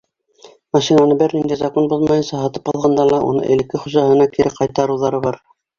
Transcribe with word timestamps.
Машинаны 0.77 1.17
бер 1.19 1.35
ниндәй 1.39 1.59
закон 1.59 1.91
боҙмайынса 1.93 2.41
һатып 2.41 2.73
алғанда 2.75 3.09
ла 3.13 3.23
уны 3.31 3.47
элекке 3.57 3.87
хужаһына 3.87 4.31
кире 4.37 4.59
ҡайтарыуҙары 4.61 5.27
бар. 5.29 5.45